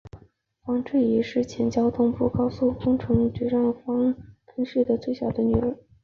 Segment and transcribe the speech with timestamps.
[0.63, 4.15] 方智怡是前交通部高速公路工程局局长方
[4.55, 5.77] 恩绪的最小的女儿。